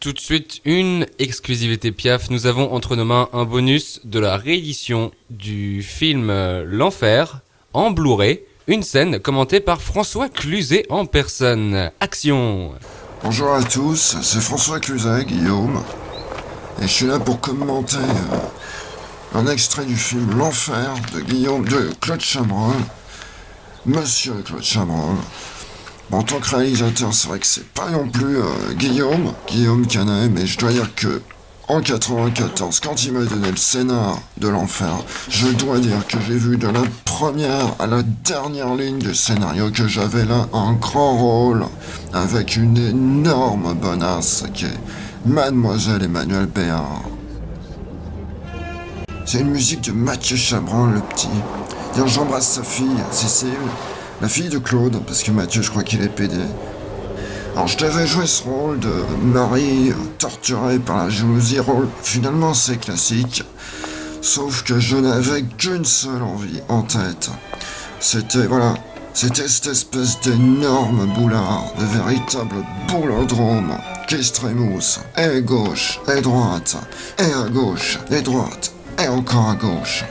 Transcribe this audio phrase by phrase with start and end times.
[0.00, 2.30] Tout de suite, une exclusivité Piaf.
[2.30, 7.40] Nous avons entre nos mains un bonus de la réédition du film euh, L'Enfer
[7.72, 8.42] en Blu-ray.
[8.68, 11.90] Une scène commentée par François Cluzet en personne.
[11.98, 12.74] Action
[13.24, 15.82] Bonjour à tous, c'est François Cluzet, Guillaume.
[16.80, 21.90] Et je suis là pour commenter euh, un extrait du film L'Enfer de Guillaume, de
[22.00, 22.76] Claude Chabrol.
[23.84, 25.16] Monsieur Claude Chabrol.
[26.10, 30.30] En tant que réalisateur, c'est vrai que c'est pas non plus euh, Guillaume, Guillaume Canet,
[30.32, 31.20] mais je dois dire que
[31.68, 36.38] en 94, quand il m'a donné le scénar de l'enfer, je dois dire que j'ai
[36.38, 41.18] vu de la première à la dernière ligne du scénario que j'avais là un grand
[41.18, 41.66] rôle
[42.14, 44.78] avec une énorme bonasse qui est
[45.26, 47.02] Mademoiselle Emmanuel Béard.
[49.26, 51.28] C'est une musique de Mathieu Chabran, le petit.
[52.06, 53.50] J'embrasse sa fille, Cécile,
[54.20, 56.40] la fille de Claude, parce que Mathieu, je crois qu'il est pédé.
[57.54, 62.78] Alors, je devais jouer ce rôle de mari torturé par la jalousie, rôle finalement c'est
[62.78, 63.42] classique.
[64.20, 67.30] Sauf que je n'avais qu'une seule envie en tête.
[68.00, 68.74] C'était, voilà,
[69.14, 73.76] c'était cette espèce d'énorme boulard, de véritable boulodrome
[74.08, 76.76] qui se trémousse, et gauche, et droite,
[77.18, 78.72] et à gauche, et droite,
[79.02, 80.04] et encore à gauche.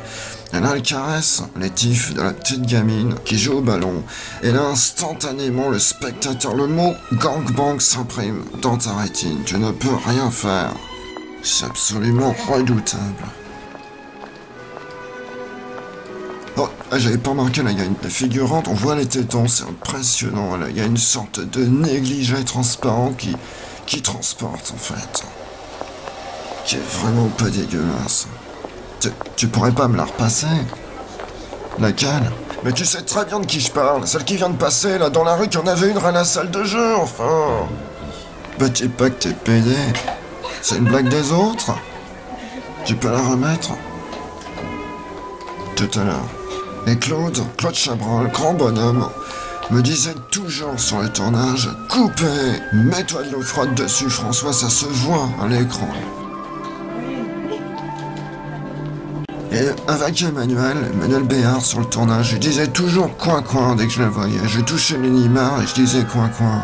[0.54, 4.04] Elle caresse les tifs de la petite gamine qui joue au ballon.
[4.44, 9.44] Et là, instantanément, le spectateur, le mot gangbang s'imprime dans ta rétine.
[9.46, 10.72] Tu ne peux rien faire.
[11.44, 13.26] C'est absolument redoutable.
[16.58, 19.64] Oh, j'avais pas remarqué, là, il y a une figurante, on voit les tétons, c'est
[19.64, 20.68] impressionnant, là.
[20.70, 23.36] Il y a une sorte de négligé transparent qui,
[23.86, 25.24] qui transporte, en fait.
[26.66, 28.28] Qui est vraiment pas dégueulasse.
[29.36, 30.48] Tu, pourrais pas me la repasser
[31.80, 32.32] Laquelle
[32.64, 34.08] Mais tu sais très bien de qui je parle.
[34.08, 36.12] Celle qui vient de passer, là, dans la rue, qu'il y en avait une à
[36.12, 37.68] la salle de jeu, enfin.
[38.58, 39.76] Bah, dis pas que t'es pédé.
[40.62, 41.74] C'est une blague des autres
[42.86, 43.72] Tu peux la remettre
[45.76, 46.26] Tout à l'heure.
[46.88, 49.10] Et Claude, Claude Chabrol, grand bonhomme,
[49.70, 54.86] me disait toujours sur le tournage Coupez Mets-toi de l'eau froide dessus, François, ça se
[54.86, 55.90] voit à l'écran.
[59.52, 63.94] Et avec Emmanuel, Emmanuel Béard sur le tournage, je disais toujours coin coin dès que
[63.94, 64.40] je la voyais.
[64.46, 66.62] Je touchais Lénimard et je disais coin coin.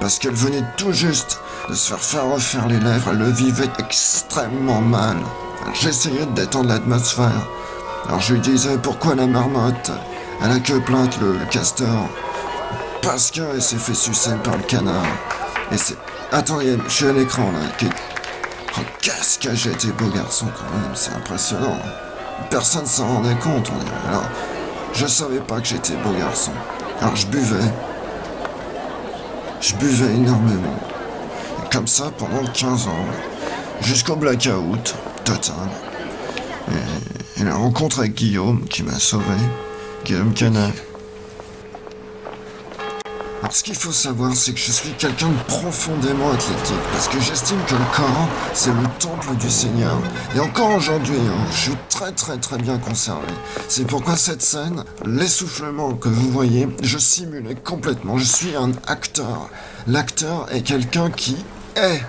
[0.00, 3.70] Parce qu'elle venait tout juste de se faire faire refaire les lèvres, elle le vivait
[3.78, 5.16] extrêmement mal.
[5.74, 7.46] J'essayais de détendre l'atmosphère.
[8.06, 9.90] Alors je lui disais pourquoi la marmotte?
[10.42, 12.08] Elle a que plainte le, le castor.
[13.02, 15.04] Parce qu'elle s'est fait sucer par le canard.
[15.72, 15.96] Et c'est.
[16.32, 17.88] Attendez, je suis à l'écran là.
[18.76, 21.78] Oh, qu'est-ce que j'étais beau garçon quand même, c'est impressionnant.
[22.50, 24.08] Personne s'en rendait compte, on dirait.
[24.08, 24.28] Alors,
[24.92, 26.52] je savais pas que j'étais beau garçon.
[27.00, 27.64] Alors je buvais.
[29.60, 30.78] Je buvais énormément.
[31.72, 33.06] Comme ça pendant 15 ans.
[33.80, 35.54] Jusqu'au blackout total.
[36.70, 39.34] Et, et la rencontre avec Guillaume qui m'a sauvé.
[40.04, 40.72] Guillaume Canet.
[43.50, 47.58] Ce qu'il faut savoir, c'est que je suis quelqu'un de profondément athlétique, parce que j'estime
[47.66, 49.96] que le corps, c'est le temple du Seigneur.
[50.34, 53.26] Et encore aujourd'hui, hein, je suis très très très bien conservé.
[53.68, 58.18] C'est pourquoi cette scène, l'essoufflement que vous voyez, je simulais complètement.
[58.18, 59.48] Je suis un acteur.
[59.86, 61.36] L'acteur est quelqu'un qui
[61.76, 62.00] est.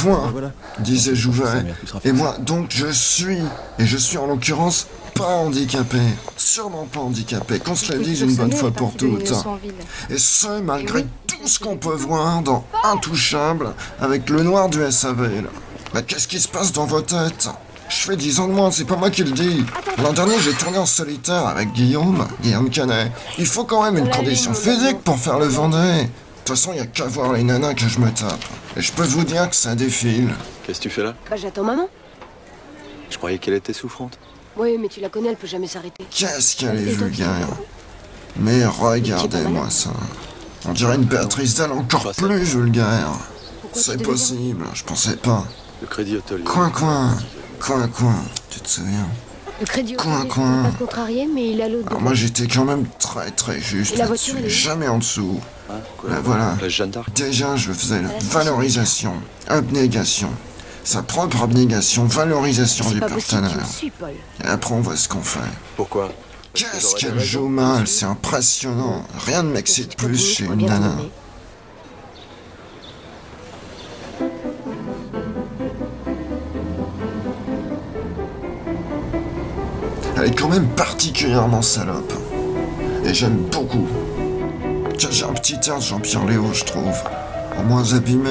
[0.00, 0.32] Point,
[0.80, 1.64] disait Jouvet.
[2.04, 3.38] Et moi, donc, je suis,
[3.78, 5.98] et je suis en l'occurrence pas handicapé,
[6.36, 9.32] sûrement pas handicapé, qu'on se le dise une bonne fois pour toutes.
[10.10, 15.42] Et ce, malgré tout ce qu'on peut voir dans Intouchable avec le noir du SAV.
[15.42, 15.50] Là.
[15.92, 17.48] Bah, qu'est-ce qui se passe dans vos têtes?
[17.88, 19.64] Je fais 10 ans de moins, c'est pas moi qui le dis.
[20.02, 23.10] L'an dernier, j'ai tourné en solitaire avec Guillaume, Guillaume Canet.
[23.38, 26.06] Il faut quand même une condition physique pour faire le Vendée.
[26.48, 28.42] De toute façon, il y a qu'à voir les nanas que je me tape.
[28.74, 30.30] Et je peux vous dire que ça défile.
[30.62, 31.14] Qu'est-ce que tu fais là?
[31.28, 31.90] Bah j'attends maman.
[33.10, 34.18] Je croyais qu'elle était souffrante.
[34.56, 36.02] Oui, mais tu la connais, elle peut jamais s'arrêter.
[36.08, 37.48] Qu'est-ce qu'elle est vulgaire.
[38.36, 39.90] Mais regardez-moi ça.
[40.66, 43.10] On dirait une Béatrice Dalle encore plus vulgaire.
[43.74, 45.44] C'est possible, je pensais pas.
[45.82, 46.44] Le crédit hôtelier.
[46.44, 47.14] Coin coin,
[47.60, 49.06] coin coin, tu te souviens?
[49.60, 50.62] Le crédit Coin, hôtelier, coin.
[50.62, 51.88] pas te contrarier, mais il a l'autre.
[51.88, 53.94] Alors moi j'étais quand même très très juste
[54.46, 55.38] jamais en dessous.
[55.70, 56.56] Hein, quoi, Là, voilà.
[56.60, 59.12] La Jeanne d'Arc Déjà je faisais la valorisation,
[59.48, 60.30] abnégation,
[60.84, 63.66] sa propre abnégation, valorisation du possible, partenaire.
[63.98, 64.14] Paul.
[64.44, 65.40] Et après on voit ce qu'on fait.
[65.76, 66.10] Pourquoi
[66.54, 69.04] Qu'est-ce qu'elle joue mal, c'est impressionnant.
[69.26, 70.96] Rien ne m'excite plus chez une nana.
[80.16, 82.12] Elle est quand même particulièrement salope.
[83.04, 83.86] Et j'aime beaucoup.
[84.98, 86.96] J'ai un petit air Jean-Pierre Léo, je trouve.
[87.58, 88.30] Au moins abîmé.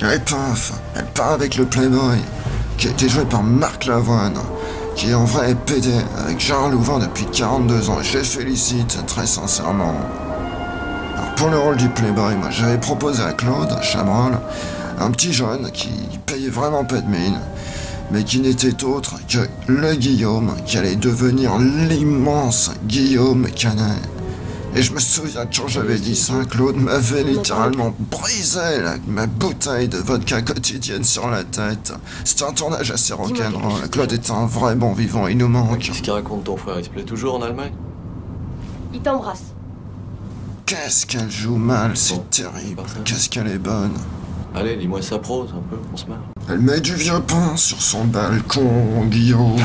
[0.00, 2.18] Et paf, elle part avec le Playboy,
[2.76, 4.38] qui a été joué par Marc Lavoine,
[4.96, 5.88] qui est en vrai PD,
[6.18, 9.94] avec Gérard Louvain depuis 42 ans, je les félicite, très sincèrement.
[11.36, 14.38] Pour le rôle du Playboy, moi j'avais proposé à Claude Chabrol,
[14.98, 15.90] un petit jeune qui
[16.26, 17.38] payait vraiment pas de mine,
[18.12, 23.98] mais qui n'était autre que le Guillaume, qui allait devenir l'immense Guillaume Canet.
[24.74, 29.26] Et je me souviens que quand j'avais dit ça, Claude m'avait littéralement brisé la- ma
[29.26, 31.92] bouteille de vodka quotidienne sur la tête.
[32.24, 33.88] C'était un tournage assez rock'n'roll.
[33.90, 35.78] Claude est un vrai bon vivant, il nous manque.
[35.80, 36.78] Qu'est-ce qu'il raconte ton frère?
[36.78, 37.72] Il se plaît toujours en Allemagne?
[38.94, 39.42] Il t'embrasse.
[40.64, 42.82] Qu'est-ce qu'elle joue mal, c'est terrible.
[43.04, 43.92] Qu'est-ce qu'elle est bonne.
[44.54, 46.18] Allez, lis-moi sa prose un peu, on se marre.
[46.48, 49.56] Elle met du vieux pain sur son balcon, Guillaume.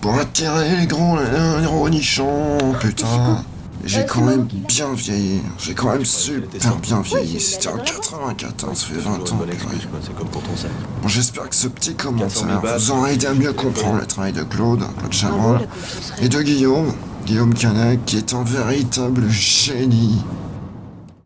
[0.00, 3.44] Pour attirer les gros les nichons, putain.
[3.84, 5.40] J'ai quand même bien vieilli.
[5.58, 7.40] J'ai quand même super bien vieilli.
[7.40, 9.40] C'était en j'ai 94, ça fait Toujours 20 une ans.
[11.02, 14.06] Bon, j'espère que ce petit 400 000 commentaire vous aura aidé à mieux comprendre le
[14.06, 15.60] travail de Claude, Claude Chabrol,
[16.20, 16.92] et de Guillaume,
[17.24, 20.22] Guillaume Canet, qui est un véritable génie.